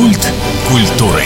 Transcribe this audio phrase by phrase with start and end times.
[0.00, 0.32] Культ
[0.66, 1.24] культуры.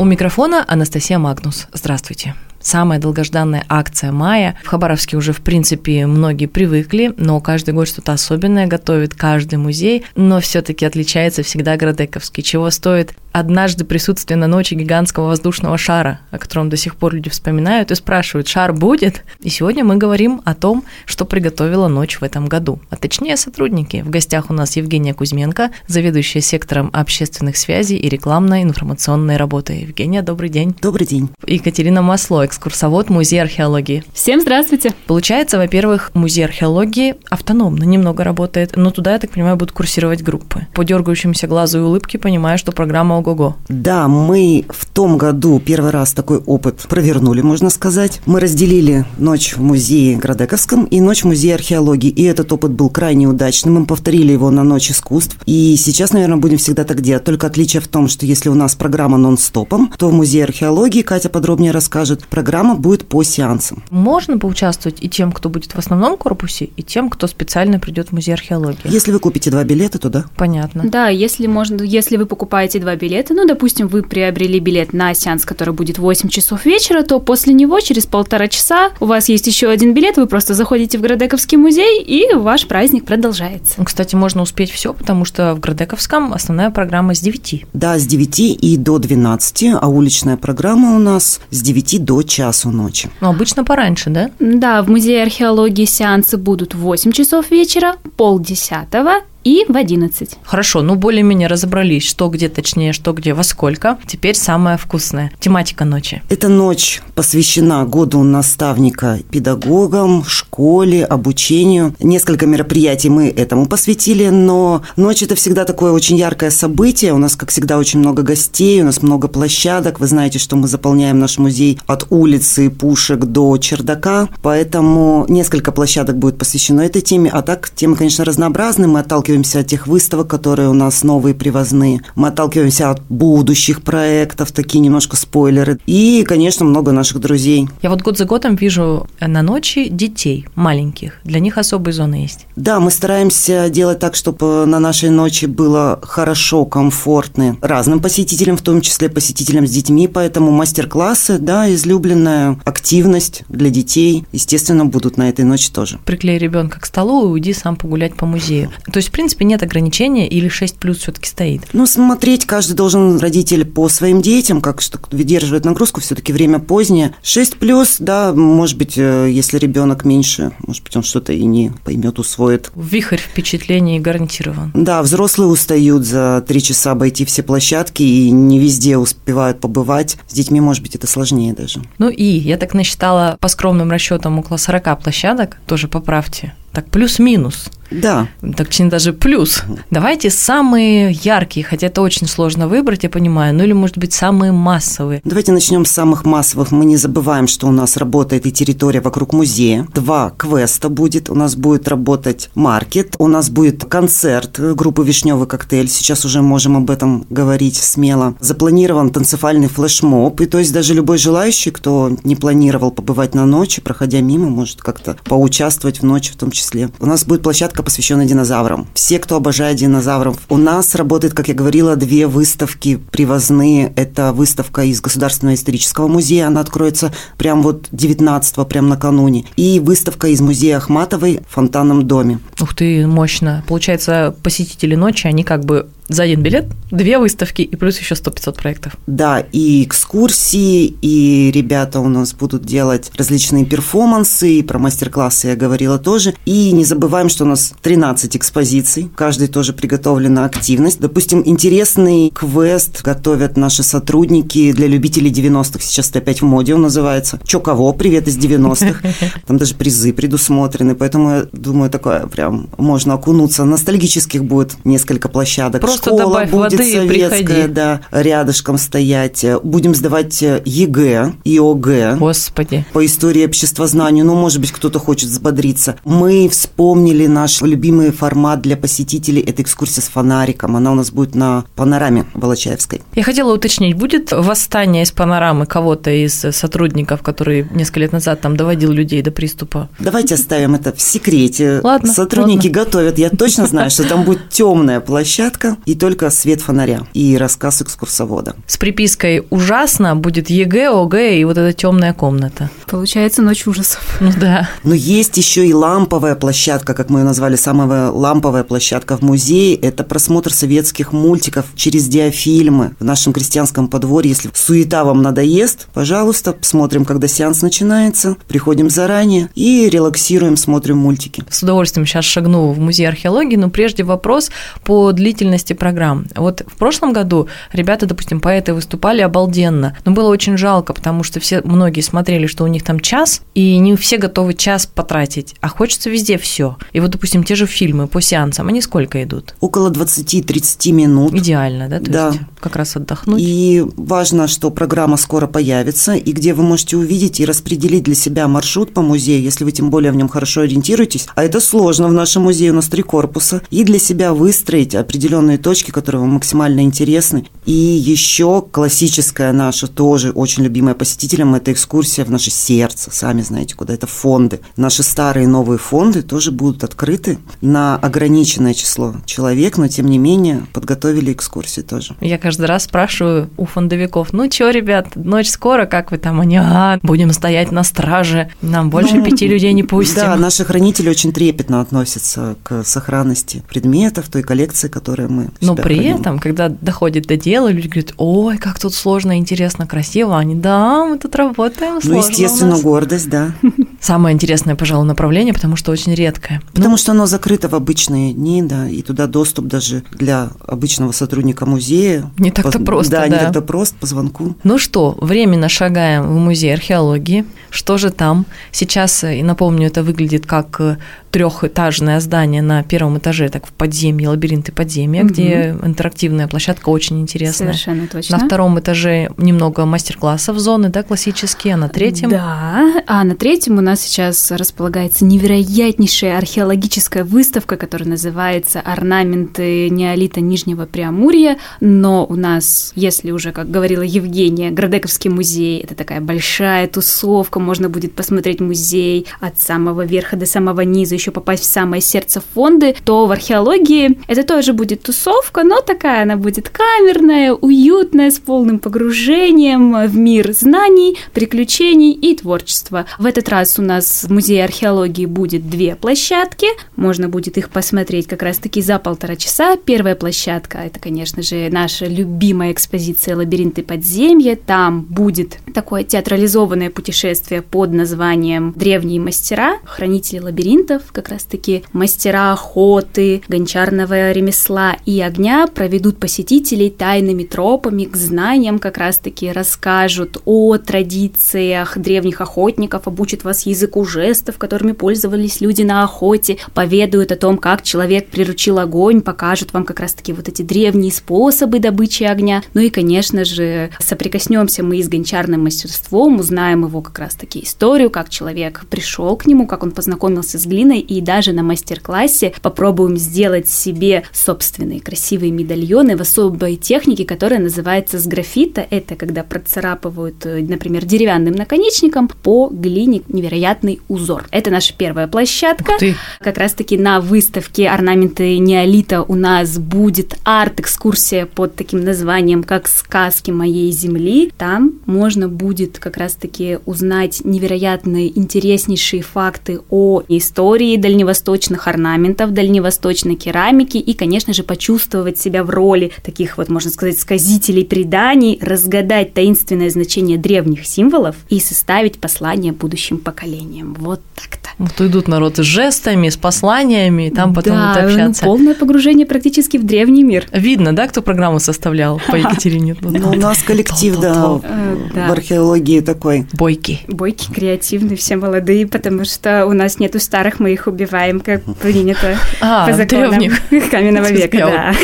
[0.00, 1.68] У микрофона Анастасия Магнус.
[1.72, 2.34] Здравствуйте.
[2.62, 4.56] Самая долгожданная акция мая.
[4.62, 10.04] В Хабаровске уже, в принципе, многие привыкли, но каждый год что-то особенное готовит каждый музей,
[10.16, 16.38] но все-таки отличается всегда Градековский, чего стоит однажды присутствие на ночи гигантского воздушного шара, о
[16.38, 19.24] котором до сих пор люди вспоминают и спрашивают, шар будет?
[19.40, 24.02] И сегодня мы говорим о том, что приготовила ночь в этом году, а точнее сотрудники.
[24.02, 29.72] В гостях у нас Евгения Кузьменко, заведующая сектором общественных связей и рекламной информационной работы.
[29.72, 30.76] Евгения, добрый день.
[30.80, 31.30] Добрый день.
[31.46, 34.04] Екатерина Масло, экскурсовод Музея археологии.
[34.12, 34.92] Всем здравствуйте.
[35.06, 40.66] Получается, во-первых, Музей археологии автономно немного работает, но туда, я так понимаю, будут курсировать группы.
[40.74, 43.56] По дергающемуся глазу и улыбке понимаю, что программа ого-го.
[43.68, 48.20] Да, мы в том году первый раз такой опыт провернули, можно сказать.
[48.26, 52.10] Мы разделили ночь в музее Градековском и ночь в музее археологии.
[52.10, 53.74] И этот опыт был крайне удачным.
[53.74, 55.38] Мы повторили его на ночь искусств.
[55.46, 57.24] И сейчас, наверное, будем всегда так делать.
[57.24, 61.30] Только отличие в том, что если у нас программа нон-стопом, то в музее археологии, Катя
[61.30, 63.84] подробнее расскажет, программа будет по сеансам.
[63.90, 68.12] Можно поучаствовать и тем, кто будет в основном корпусе, и тем, кто специально придет в
[68.12, 68.80] Музей археологии.
[68.82, 70.24] Если вы купите два билета, то да.
[70.36, 70.82] Понятно.
[70.84, 75.44] Да, если можно, если вы покупаете два билета, ну, допустим, вы приобрели билет на сеанс,
[75.44, 79.46] который будет в 8 часов вечера, то после него через полтора часа у вас есть
[79.46, 83.74] еще один билет, вы просто заходите в Градековский музей, и ваш праздник продолжается.
[83.78, 87.66] Ну, Кстати, можно успеть все, потому что в Градековском основная программа с 9.
[87.72, 92.70] Да, с 9 и до 12, а уличная программа у нас с 9 до часу
[92.70, 93.10] ночи.
[93.20, 94.30] Но обычно пораньше, да?
[94.40, 100.38] Да, в Музее археологии сеансы будут в 8 часов вечера, полдесятого и в 11.
[100.42, 103.98] Хорошо, ну более-менее разобрались, что где точнее, что где во сколько.
[104.06, 105.32] Теперь самое вкусное.
[105.40, 106.22] Тематика ночи.
[106.28, 111.94] Эта ночь посвящена году наставника педагогам, школе, обучению.
[112.00, 117.12] Несколько мероприятий мы этому посвятили, но ночь– это всегда такое очень яркое событие.
[117.12, 120.00] У нас, как всегда, очень много гостей, у нас много площадок.
[120.00, 126.16] Вы знаете, что мы заполняем наш музей от улицы, пушек до чердака, поэтому несколько площадок
[126.18, 127.30] будет посвящено этой теме.
[127.30, 128.88] А так, темы, конечно, разнообразные.
[128.88, 132.00] Мы отталкиваемся от тех выставок, которые у нас новые, привозные.
[132.14, 135.78] Мы отталкиваемся от будущих проектов, такие немножко спойлеры.
[135.86, 137.68] И, конечно, много наших друзей.
[137.82, 141.20] Я вот год за годом вижу на ночи детей маленьких.
[141.24, 142.46] Для них особые зоны есть.
[142.56, 148.62] Да, мы стараемся делать так, чтобы на нашей ночи было хорошо, комфортно разным посетителям, в
[148.62, 155.28] том числе посетителям с детьми, поэтому мастер-классы, да, излюбленная активность для детей, естественно, будут на
[155.28, 155.98] этой ночи тоже.
[156.04, 158.70] Приклей ребенка к столу и уйди сам погулять по музею.
[158.92, 161.62] То есть, в принципе, нет ограничения или 6 плюс все-таки стоит.
[161.72, 167.14] Ну, смотреть каждый должен родитель по своим детям, как что выдерживает нагрузку, все-таки время позднее.
[167.22, 171.72] 6 плюс, да, может быть, э, если ребенок меньше, может быть, он что-то и не
[171.84, 172.70] поймет, усвоит.
[172.74, 174.70] Вихрь впечатлений гарантирован.
[174.74, 180.16] Да, взрослые устают за три часа обойти все площадки и не везде успевают побывать.
[180.28, 181.82] С детьми, может быть, это сложнее даже.
[181.98, 186.54] Ну и я так насчитала по скромным расчетам около 40 площадок, тоже поправьте.
[186.72, 187.68] Так плюс-минус.
[188.00, 188.28] Да.
[188.56, 189.62] Так очень даже плюс.
[189.90, 194.52] Давайте самые яркие, хотя это очень сложно выбрать, я понимаю, ну или, может быть, самые
[194.52, 195.20] массовые.
[195.24, 196.70] Давайте начнем с самых массовых.
[196.70, 199.86] Мы не забываем, что у нас работает и территория вокруг музея.
[199.94, 201.28] Два квеста будет.
[201.30, 203.14] У нас будет работать маркет.
[203.18, 205.88] У нас будет концерт группы «Вишневый коктейль».
[205.88, 208.34] Сейчас уже можем об этом говорить смело.
[208.40, 210.40] Запланирован танцевальный флешмоб.
[210.40, 214.80] И то есть даже любой желающий, кто не планировал побывать на ночи, проходя мимо, может
[214.80, 216.90] как-то поучаствовать в ночи в том числе.
[217.00, 218.86] У нас будет площадка, посвященная динозаврам.
[218.94, 220.38] Все, кто обожает динозавров.
[220.48, 223.92] У нас работает, как я говорила, две выставки привозные.
[223.96, 226.46] Это выставка из Государственного исторического музея.
[226.46, 229.44] Она откроется прям вот 19 прям накануне.
[229.56, 232.38] И выставка из музея Ахматовой в Фонтанном доме.
[232.60, 233.64] Ух ты, мощно.
[233.66, 238.56] Получается, посетители ночи, они как бы за один билет две выставки и плюс еще 100-500
[238.56, 238.96] проектов.
[239.06, 245.56] Да, и экскурсии, и ребята у нас будут делать различные перформансы, и про мастер-классы я
[245.56, 246.34] говорила тоже.
[246.44, 251.00] И не забываем, что у нас 13 экспозиций, каждый тоже приготовлена активность.
[251.00, 255.80] Допустим, интересный квест готовят наши сотрудники для любителей 90-х.
[255.80, 257.40] Сейчас это опять в моде он называется.
[257.44, 257.92] Чё кого?
[257.92, 259.00] Привет из 90-х.
[259.46, 263.64] Там даже призы предусмотрены, поэтому я думаю, такое прям можно окунуться.
[263.64, 265.80] Ностальгических будет несколько площадок.
[265.80, 267.72] Просто Школа добавь будет воды и советская, приходи.
[267.72, 269.44] да, рядышком стоять.
[269.62, 272.84] Будем сдавать ЕГЭ и ОГЭ Господи.
[272.92, 274.24] по истории обществознанию.
[274.24, 275.96] Ну, может быть, кто-то хочет взбодриться.
[276.04, 279.40] Мы вспомнили наш любимый формат для посетителей.
[279.42, 280.76] Это экскурсия с фонариком.
[280.76, 283.02] Она у нас будет на панораме Волочаевской.
[283.14, 288.56] Я хотела уточнить, будет восстание из панорамы кого-то из сотрудников, который несколько лет назад там
[288.56, 289.88] доводил людей до приступа?
[289.98, 291.80] Давайте оставим это в секрете.
[291.82, 293.18] Ладно, Сотрудники готовят.
[293.18, 295.76] Я точно знаю, что там будет темная площадка.
[295.86, 298.56] И только свет фонаря и рассказ экскурсовода.
[298.66, 302.70] С припиской «ужасно» будет ЕГЭ, ОГЭ и вот эта темная комната.
[302.86, 304.18] Получается ночь ужасов.
[304.20, 304.68] Ну да.
[304.84, 309.74] Но есть еще и ламповая площадка, как мы ее назвали, самая ламповая площадка в музее.
[309.76, 314.30] Это просмотр советских мультиков через диафильмы в нашем крестьянском подворье.
[314.30, 321.44] Если суета вам надоест, пожалуйста, смотрим, когда сеанс начинается, приходим заранее и релаксируем, смотрим мультики.
[321.50, 324.50] С удовольствием сейчас шагну в музей археологии, но прежде вопрос
[324.84, 326.26] по длительности программ.
[326.34, 331.40] Вот в прошлом году ребята, допустим, поэты выступали обалденно, но было очень жалко, потому что
[331.40, 335.68] все, многие смотрели, что у них там час, и не все готовы час потратить, а
[335.68, 336.76] хочется везде все.
[336.92, 339.54] И вот, допустим, те же фильмы по сеансам, они сколько идут?
[339.60, 341.34] Около 20-30 минут.
[341.34, 341.98] Идеально, да?
[342.00, 342.26] То Да.
[342.28, 343.40] есть как раз отдохнуть.
[343.42, 348.48] И важно, что программа скоро появится, и где вы можете увидеть и распределить для себя
[348.48, 351.26] маршрут по музею, если вы тем более в нем хорошо ориентируетесь.
[351.34, 353.62] А это сложно в нашем музее, у нас три корпуса.
[353.70, 357.46] И для себя выстроить определенные точки, которые вам максимально интересны.
[357.64, 363.10] И еще классическая наша, тоже очень любимая посетителям, это экскурсия в наше сердце.
[363.10, 364.60] Сами знаете, куда это фонды.
[364.76, 370.18] Наши старые и новые фонды тоже будут открыты на ограниченное число человек, но тем не
[370.18, 372.16] менее подготовили экскурсии тоже.
[372.20, 376.40] Я каждый раз спрашиваю у фондовиков, ну чё, ребят, ночь скоро, как вы там?
[376.40, 380.16] Они, а, будем стоять на страже, нам больше Ну, пяти людей не пустим.
[380.16, 385.94] Да, наши хранители очень трепетно относятся к сохранности предметов, той коллекции, которую мы Но при
[385.96, 386.16] храним.
[386.16, 390.36] этом, когда доходит до дела, люди говорят, ой, как тут сложно, интересно, красиво.
[390.38, 392.82] Они, да, мы тут работаем, Ну, естественно, нас».
[392.82, 393.52] гордость, да.
[394.00, 396.60] Самое интересное, пожалуй, направление, потому что очень редкое.
[396.74, 401.66] Потому что оно закрыто в обычные дни, да, и туда доступ даже для обычного сотрудника
[401.66, 402.30] музея.
[402.38, 403.38] Не так-то По- просто, Да, не да.
[403.44, 404.56] так-то просто, по звонку.
[404.64, 407.44] Ну что, временно шагаем в музей археологии.
[407.70, 408.46] Что же там?
[408.72, 410.96] Сейчас, э, и напомню, это выглядит как э,
[411.30, 415.32] трехэтажное здание на первом этаже, так в подземье, лабиринты подземья, Мгм.
[415.32, 417.68] где интерактивная площадка очень интересная.
[417.68, 418.38] Совершенно точно.
[418.38, 423.78] На втором этаже немного мастер-классов зоны, да, классические, а на третьем Да, а на третьем
[423.78, 431.58] у нас сейчас располагается невероятнейшая археологическая выставка, которая называется «Орнаменты неолита Нижнего Преамурья».
[431.80, 437.88] Но у нас, если уже, как говорила Евгения, Градековский музей– это такая большая тусовка, можно
[437.88, 442.94] будет посмотреть музей от самого верха до самого низа, еще попасть в самое сердце фонды,
[443.04, 448.78] то в археологии это тоже будет тусовка, но такая она будет камерная, уютная, с полным
[448.78, 453.06] погружением в мир знаний, приключений и творчества.
[453.18, 456.66] В этот раз у нас в Музее археологии будет две площадки.
[456.96, 459.76] Можно будет их посмотреть как раз-таки за полтора часа.
[459.76, 464.56] Первая площадка– это, конечно же, наша любимая экспозиция «Лабиринты подземья».
[464.56, 473.42] Там будет такое театрализованное путешествие под названием «Древние мастера», хранители лабиринтов, как раз-таки мастера охоты,
[473.48, 481.98] гончарного ремесла и огня проведут посетителей тайными тропами к знаниям, как раз-таки расскажут о традициях
[481.98, 487.82] древних охотников, обучат вас языку жестов, которыми пользовались люди на охоте, поведают о том, как
[487.82, 492.62] человек приручил огонь, покажут вам как раз-таки вот эти древние способы добычи огня.
[492.74, 498.28] Ну и, конечно же, соприкоснемся мы с гончарным мастерством, узнаем его как раз-таки историю, как
[498.28, 503.68] человек пришел к нему, как он познакомился с глиной, и даже на мастер-классе попробуем сделать
[503.68, 508.86] себе собственные красивые медальоны в особой технике, которая называется с графита.
[508.90, 514.46] Это когда процарапывают, э, например, деревянным наконечником по глине невероятный узор.
[514.50, 515.92] Это наша первая площадка.
[516.40, 523.50] Как раз-таки на выставке орнаменты неолита у нас будет арт-экскурсия под таким названием, как «Сказки
[523.50, 524.52] моей земли».
[524.56, 533.98] Там можно будет как раз-таки узнать невероятные, интереснейшие факты о истории дальневосточных орнаментов, дальневосточной керамики
[533.98, 539.90] и, конечно же, почувствовать себя в роли таких вот, можно сказать, сказителей преданий, разгадать таинственное
[539.90, 543.94] значение древних символов и составить послание будущим поколениям.
[543.98, 544.70] Вот так-то.
[544.78, 548.44] Вот идут народ с жестами, с посланиями, и там потом да, будут ну, общаться.
[548.44, 550.46] полное погружение практически в древний мир.
[550.52, 552.96] Видно, да, кто программу составлял по Екатерине?
[553.00, 554.60] Ну, у нас коллектив, да.
[554.62, 555.28] Э, да.
[555.28, 556.46] в археологии такой.
[556.52, 557.00] Бойки.
[557.08, 562.38] Бойкие, креативные, все молодые, потому что у нас нету старых, мы их убиваем, как принято
[562.60, 563.60] А, по законам древних.
[563.90, 564.94] каменного века, да.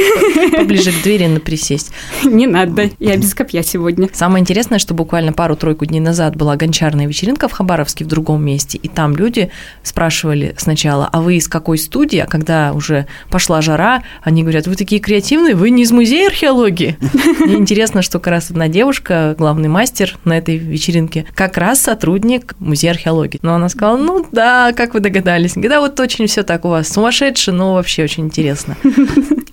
[0.56, 1.90] Поближе к двери на присесть.
[2.24, 4.08] Не надо, я без копья сегодня.
[4.12, 8.78] Самое интересное, что буквально пару-тройку дней назад была гончарная вечеринка в Хабаровске в другом месте,
[8.78, 9.50] и там люди
[9.82, 12.18] спрашивали сначала, а вы из какой студии?
[12.18, 16.96] А когда уже пошла жара, они говорят, вы такие креативные, вы не из музея археологии?
[17.40, 22.54] Мне интересно, что как раз одна девушка, главный мастер на этой вечеринке как раз сотрудник
[22.58, 23.38] музея археологии.
[23.42, 25.54] Но она сказала, ну да, как вы догадались.
[25.56, 28.76] Да, вот очень все так у вас сумасшедше, но вообще очень интересно.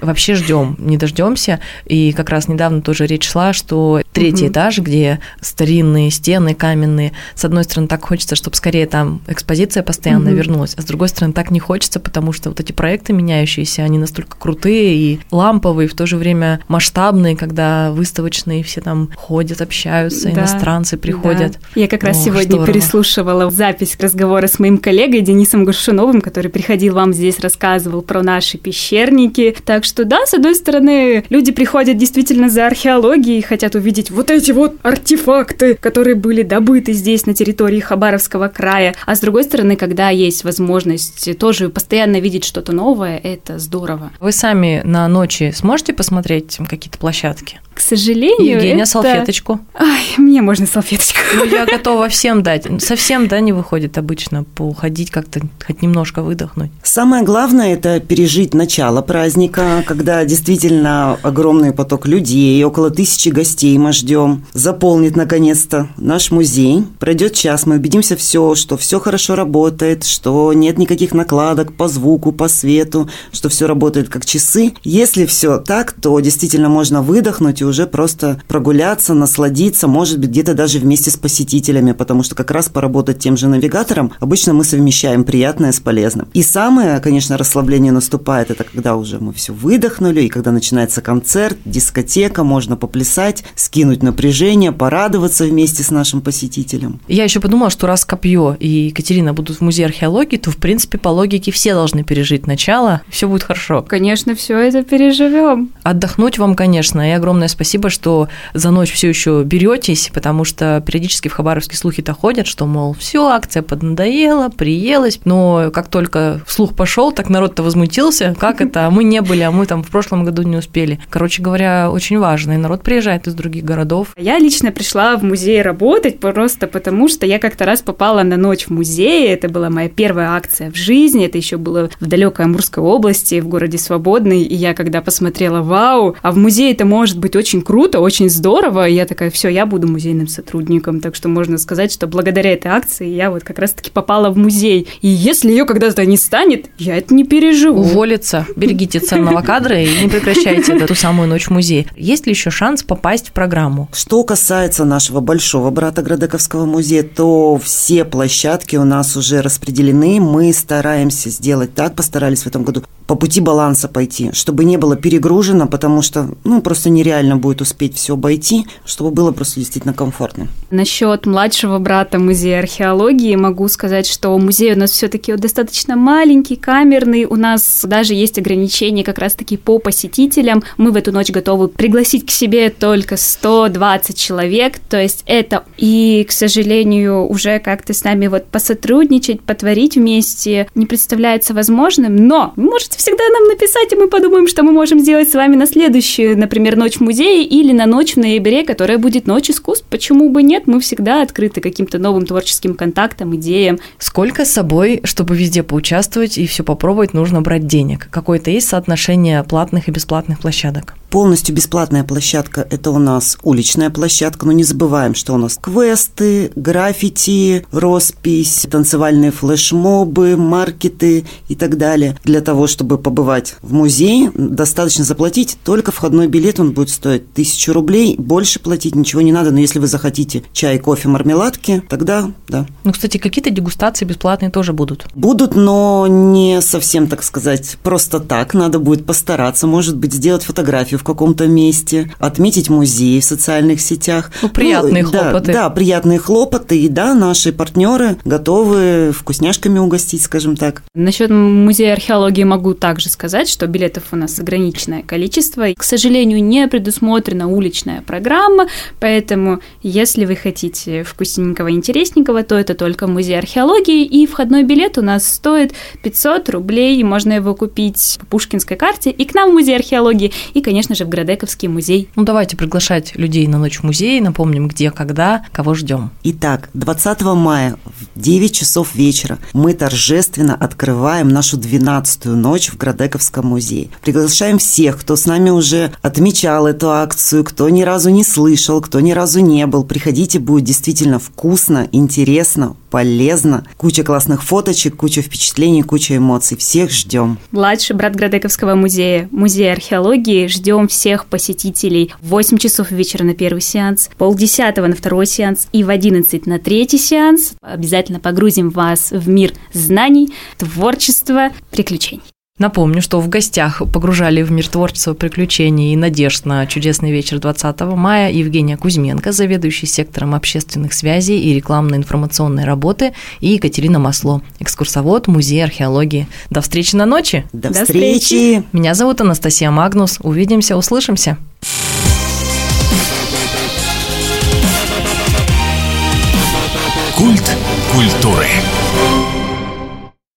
[0.01, 1.59] Вообще ждем, не дождемся.
[1.85, 7.43] И как раз недавно тоже речь шла, что третий этаж, где старинные стены каменные, с
[7.43, 11.49] одной стороны, так хочется, чтобы скорее там экспозиция постоянно вернулась, а с другой стороны, так
[11.49, 16.05] не хочется, потому что вот эти проекты меняющиеся, они настолько крутые и ламповые, в то
[16.05, 21.53] же время масштабные, когда выставочные все там ходят, общаются, да, иностранцы приходят.
[21.53, 21.81] Да.
[21.81, 22.67] Я как раз О, сегодня здорово.
[22.67, 28.57] переслушивала запись разговора с моим коллегой Денисом Гуршуновым, который приходил вам здесь, рассказывал про наши
[28.57, 29.55] пещерники.
[29.65, 34.51] Так что да, с одной стороны, люди приходят действительно за археологией, хотят увидеть вот эти
[34.51, 38.95] вот артефакты, которые были добыты здесь, на территории Хабаровского края.
[39.05, 44.11] А с другой стороны, когда есть возможность тоже постоянно видеть что-то новое, это здорово.
[44.19, 47.59] Вы сами на ночи сможете посмотреть какие-то площадки?
[47.75, 48.91] К сожалению, Евгения, это...
[48.91, 49.59] салфеточку.
[49.77, 51.19] Ай, мне можно салфеточку.
[51.35, 52.65] Ну, я готова всем дать.
[52.81, 56.71] Совсем, да, не выходит обычно поуходить как-то, хоть немножко выдохнуть.
[56.83, 63.91] Самое главное– это пережить начало праздника, когда действительно огромный поток людей, около тысячи гостей мы
[63.91, 66.85] ждем, заполнит наконец-то наш музей.
[66.99, 72.31] Пройдет час, мы убедимся все, что все хорошо работает, что нет никаких накладок по звуку,
[72.31, 74.73] по свету, что все работает как часы.
[74.83, 80.79] Если все так, то действительно можно выдохнуть уже просто прогуляться, насладиться, может быть, где-то даже
[80.79, 85.71] вместе с посетителями, потому что как раз поработать тем же навигатором обычно мы совмещаем приятное
[85.71, 86.27] с полезным.
[86.33, 91.57] И самое, конечно, расслабление наступает, это когда уже мы все выдохнули, и когда начинается концерт,
[91.63, 96.99] дискотека, можно поплясать, скинуть напряжение, порадоваться вместе с нашим посетителем.
[97.07, 100.97] Я еще подумала, что раз Копье и Екатерина будут в музее археологии, то, в принципе,
[100.97, 103.85] по логике все должны пережить начало, все будет хорошо.
[103.87, 105.69] Конечно, все это переживем.
[105.83, 111.27] Отдохнуть вам, конечно, и огромное спасибо, что за ночь все еще беретесь, потому что периодически
[111.27, 117.11] в Хабаровске слухи-то ходят, что, мол, все, акция поднадоела, приелась, но как только слух пошел,
[117.11, 120.43] так народ-то возмутился, как это, а мы не были, а мы там в прошлом году
[120.43, 120.99] не успели.
[121.09, 124.09] Короче говоря, очень важно, и народ приезжает из других городов.
[124.17, 128.65] Я лично пришла в музей работать просто потому, что я как-то раз попала на ночь
[128.67, 132.83] в музее, это была моя первая акция в жизни, это еще было в далекой Амурской
[132.83, 137.35] области, в городе Свободный, и я когда посмотрела, вау, а в музее это может быть
[137.35, 138.87] очень круто, очень здорово.
[138.87, 141.01] И я такая, все, я буду музейным сотрудником.
[141.01, 144.87] Так что можно сказать, что благодаря этой акции я вот как раз-таки попала в музей.
[145.01, 147.81] И если ее когда-то не станет, я это не переживу.
[147.81, 151.85] Уволиться, берегите ценного кадра и не прекращайте эту самую ночь в музее.
[151.95, 153.89] Есть ли еще шанс попасть в программу?
[153.93, 160.19] Что касается нашего большого брата Градековского музея, то все площадки у нас уже распределены.
[160.19, 164.95] Мы стараемся сделать так, постарались в этом году, по пути баланса пойти, чтобы не было
[164.95, 170.47] перегружено, потому что, ну, просто нереально будет успеть все обойти, чтобы было просто действительно комфортно.
[170.69, 177.25] Насчет младшего брата музея археологии могу сказать, что музей у нас все-таки достаточно маленький, камерный,
[177.25, 180.63] у нас даже есть ограничения как раз-таки по посетителям.
[180.77, 186.23] Мы в эту ночь готовы пригласить к себе только 120 человек, то есть это и,
[186.27, 192.63] к сожалению, уже как-то с нами вот посотрудничать, потворить вместе не представляется возможным, но вы
[192.63, 196.37] можете всегда нам написать, и мы подумаем, что мы можем сделать с вами на следующую,
[196.37, 199.85] например, ночь в музее или на ночь в ноябре, которая будет ночь искусств.
[199.95, 200.67] Почему бы нет?
[200.67, 203.79] Мы всегда открыты каким-то новым творческим контактам, идеям.
[203.97, 208.09] Сколько с собой, чтобы везде поучаствовать и все попробовать, нужно брать денег?
[208.11, 210.95] Какое-то есть соотношение платных и бесплатных площадок?
[211.09, 216.51] Полностью бесплатная площадка– это у нас уличная площадка, но не забываем, что у нас квесты,
[216.55, 222.17] граффити, роспись, танцевальные флешмобы, маркеты и так далее.
[222.23, 225.57] Для того, чтобы побывать в музее, достаточно заплатить.
[225.63, 228.15] Только входной билет, он будет стоить тысячу рублей.
[228.17, 232.65] Больше платить ничего не надо, но если вы захотите чай, кофе, мармеладки, тогда да.
[232.83, 235.07] Ну, кстати, какие-то дегустации бесплатные тоже будут?
[235.15, 238.53] Будут, но не совсем, так сказать, просто так.
[238.53, 244.31] Надо будет постараться, может быть, сделать фотографию в каком-то месте, отметить музей в социальных сетях.
[244.41, 245.53] Ну, приятные ну, хлопоты.
[245.53, 246.79] Да, да, приятные хлопоты.
[246.79, 250.83] И да, наши партнеры готовы вкусняшками угостить, скажем так.
[250.93, 255.73] Насчет музея археологии могу также сказать, что билетов у нас ограниченное количество.
[255.73, 258.67] К сожалению, не предусмотрена уличная программа,
[258.99, 265.01] поэтому если вы хотите вкусненького, интересненького, то это только музей археологии, и входной билет у
[265.01, 269.75] нас стоит 500 рублей, можно его купить по пушкинской карте и к нам в музей
[269.75, 272.09] археологии, и, конечно, конечно же, в Градековский музей.
[272.15, 276.11] Ну, давайте приглашать людей на ночь в музей, напомним, где, когда, кого ждем.
[276.23, 283.47] Итак, 20 мая в 9 часов вечера мы торжественно открываем нашу 12-ю ночь в Градековском
[283.47, 283.89] музее.
[284.03, 288.99] Приглашаем всех, кто с нами уже отмечал эту акцию, кто ни разу не слышал, кто
[288.99, 289.83] ни разу не был.
[289.83, 293.65] Приходите, будет действительно вкусно, интересно, полезно.
[293.75, 296.55] Куча классных фоточек, куча впечатлений, куча эмоций.
[296.55, 297.37] Всех ждем.
[297.51, 300.47] Младший брат Градековского музея, музей археологии.
[300.47, 305.83] Ждем всех посетителей в 8 часов вечера на первый сеанс, полдесятого на второй сеанс и
[305.83, 307.55] в 11 на третий сеанс.
[307.61, 312.23] Обязательно погрузим вас в мир знаний, творчества, приключений.
[312.57, 317.81] Напомню, что в гостях погружали в мир творчества, приключений и надежд на чудесный вечер 20
[317.81, 325.65] мая Евгения Кузьменко, заведующий сектором общественных связей и рекламно-информационной работы, и Екатерина Масло, экскурсовод Музея
[325.65, 326.29] археологии.
[326.49, 327.43] До встречи на ночи!
[327.51, 328.21] До, До встречи!
[328.21, 328.63] встречи.
[328.71, 330.19] Меня зовут Анастасия Магнус.
[330.21, 331.37] Увидимся, услышимся.